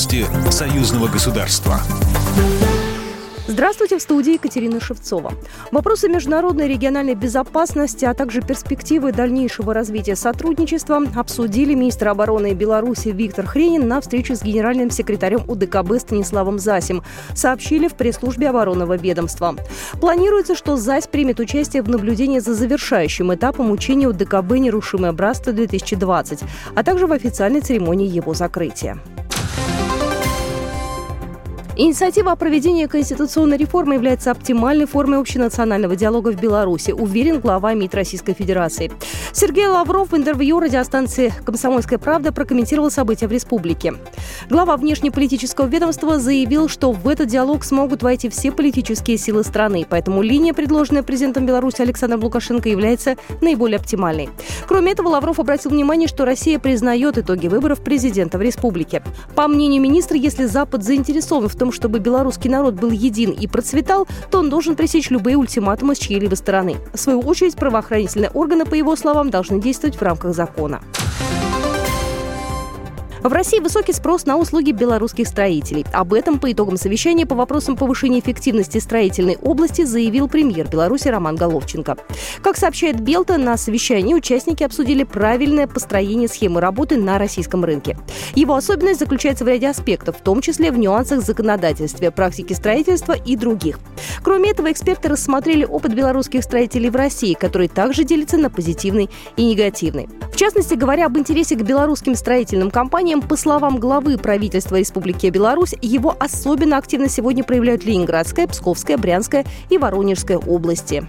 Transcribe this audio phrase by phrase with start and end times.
[0.00, 1.78] Новости союзного государства.
[3.46, 5.34] Здравствуйте, в студии Екатерина Шевцова.
[5.72, 13.08] Вопросы международной и региональной безопасности, а также перспективы дальнейшего развития сотрудничества обсудили министр обороны Беларуси
[13.08, 17.02] Виктор Хренин на встрече с генеральным секретарем УДКБ Станиславом Засим,
[17.34, 19.54] сообщили в пресс-службе оборонного ведомства.
[20.00, 26.42] Планируется, что ЗАС примет участие в наблюдении за завершающим этапом учения УДКБ «Нерушимое братство-2020»,
[26.74, 28.98] а также в официальной церемонии его закрытия.
[29.70, 29.99] Bye.
[31.82, 37.94] Инициатива о проведении конституционной реформы является оптимальной формой общенационального диалога в Беларуси, уверен глава МИД
[37.94, 38.92] Российской Федерации.
[39.32, 43.94] Сергей Лавров в интервью радиостанции «Комсомольская правда» прокомментировал события в республике.
[44.50, 50.20] Глава внешнеполитического ведомства заявил, что в этот диалог смогут войти все политические силы страны, поэтому
[50.20, 54.28] линия, предложенная президентом Беларуси Александром Лукашенко, является наиболее оптимальной.
[54.68, 59.02] Кроме этого, Лавров обратил внимание, что Россия признает итоги выборов президента в республике.
[59.34, 64.06] По мнению министра, если Запад заинтересован в том, чтобы белорусский народ был един и процветал,
[64.30, 66.76] то он должен пресечь любые ультиматумы с чьей-либо стороны.
[66.92, 70.80] В свою очередь, правоохранительные органы, по его словам, должны действовать в рамках закона.
[73.22, 75.84] В России высокий спрос на услуги белорусских строителей.
[75.92, 81.36] Об этом по итогам совещания по вопросам повышения эффективности строительной области заявил премьер Беларуси Роман
[81.36, 81.98] Головченко.
[82.42, 87.98] Как сообщает Белта, на совещании участники обсудили правильное построение схемы работы на российском рынке.
[88.34, 93.36] Его особенность заключается в ряде аспектов, в том числе в нюансах законодательства, практики строительства и
[93.36, 93.80] других.
[94.22, 99.44] Кроме этого, эксперты рассмотрели опыт белорусских строителей в России, который также делится на позитивный и
[99.44, 100.08] негативный.
[100.32, 105.26] В частности, говоря об интересе к белорусским строительным компаниям, компаниям, по словам главы правительства Республики
[105.26, 111.06] Беларусь, его особенно активно сегодня проявляют Ленинградская, Псковская, Брянская и Воронежская области.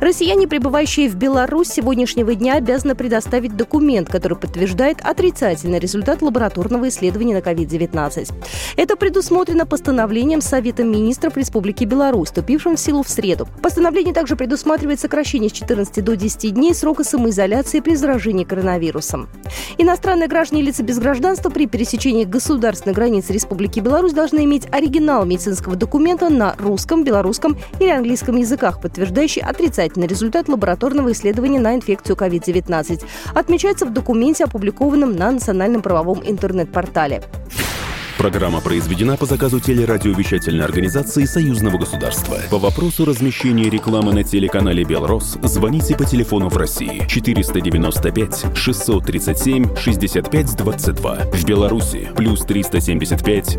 [0.00, 7.34] Россияне, пребывающие в Беларусь сегодняшнего дня, обязаны предоставить документ, который подтверждает отрицательный результат лабораторного исследования
[7.34, 8.32] на COVID-19.
[8.76, 13.46] Это предусмотрено постановлением Совета министров Республики Беларусь, вступившим в силу в среду.
[13.62, 19.28] Постановление также предусматривает сокращение с 14 до 10 дней срока самоизоляции при заражении коронавирусом.
[19.76, 25.26] Иностранные граждане и лица без гражданства при пересечении государственной границы Республики Беларусь должны иметь оригинал
[25.26, 31.74] медицинского документа на русском, белорусском или английском языках, подтверждающий отрицательный отрицательный результат лабораторного исследования на
[31.74, 33.02] инфекцию COVID-19.
[33.34, 37.22] Отмечается в документе, опубликованном на Национальном правовом интернет-портале.
[38.18, 42.36] Программа произведена по заказу телерадиовещательной организации Союзного государства.
[42.50, 51.16] По вопросу размещения рекламы на телеканале «Белрос» звоните по телефону в России 495 637 6522.
[51.32, 53.58] В Беларуси плюс 375